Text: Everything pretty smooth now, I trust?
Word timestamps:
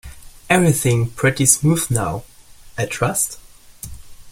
Everything 0.49 1.11
pretty 1.11 1.45
smooth 1.45 1.85
now, 1.91 2.23
I 2.75 2.87
trust? 2.87 3.37